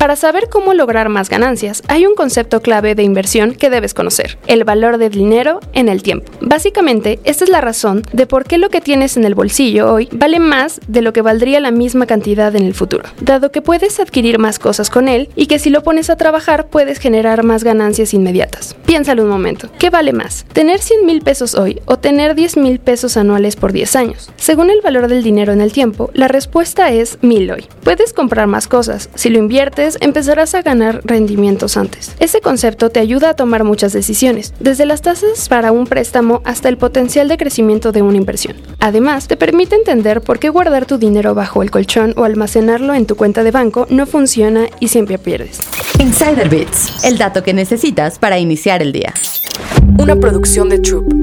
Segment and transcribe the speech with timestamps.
[0.00, 4.38] Para saber cómo lograr más ganancias, hay un concepto clave de inversión que debes conocer,
[4.46, 6.32] el valor del dinero en el tiempo.
[6.40, 10.08] Básicamente, esta es la razón de por qué lo que tienes en el bolsillo hoy
[10.10, 14.00] vale más de lo que valdría la misma cantidad en el futuro, dado que puedes
[14.00, 17.62] adquirir más cosas con él y que si lo pones a trabajar puedes generar más
[17.62, 18.74] ganancias inmediatas.
[18.86, 20.46] Piénsalo un momento, ¿qué vale más?
[20.54, 24.30] ¿Tener 100 mil pesos hoy o tener 10 mil pesos anuales por 10 años?
[24.36, 27.66] Según el valor del dinero en el tiempo, la respuesta es mil hoy.
[27.84, 32.14] Puedes comprar más cosas, si lo inviertes empezarás a ganar rendimientos antes.
[32.18, 36.68] Ese concepto te ayuda a tomar muchas decisiones, desde las tasas para un préstamo hasta
[36.68, 38.56] el potencial de crecimiento de una inversión.
[38.78, 43.06] Además, te permite entender por qué guardar tu dinero bajo el colchón o almacenarlo en
[43.06, 45.60] tu cuenta de banco no funciona y siempre pierdes.
[45.98, 49.12] Insider Bits, el dato que necesitas para iniciar el día.
[49.98, 51.19] Una producción de Troop.